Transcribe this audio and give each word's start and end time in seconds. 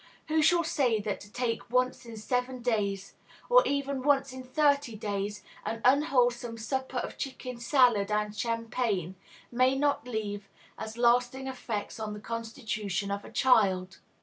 Who 0.29 0.41
shall 0.41 0.63
say 0.63 0.99
that 0.99 1.19
to 1.21 1.31
take 1.31 1.69
once 1.69 2.07
in 2.07 2.17
seven 2.17 2.63
days, 2.63 3.13
or 3.51 3.61
even 3.67 4.01
once 4.01 4.33
in 4.33 4.41
thirty 4.43 4.95
days, 4.95 5.43
an 5.63 5.79
unwholesome 5.85 6.57
supper 6.57 6.97
of 6.97 7.19
chicken 7.19 7.59
salad 7.59 8.09
and 8.09 8.35
champagne 8.35 9.13
may 9.51 9.75
not 9.75 10.07
leave 10.07 10.49
as 10.75 10.97
lasting 10.97 11.45
effects 11.47 11.99
on 11.99 12.15
the 12.15 12.19
constitution 12.19 13.11
of 13.11 13.23
a 13.23 13.31
child? 13.31 13.99